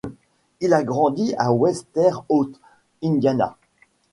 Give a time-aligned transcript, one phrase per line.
[0.61, 2.59] Il a grandi à West Terre Haute,
[3.03, 3.55] Indiana.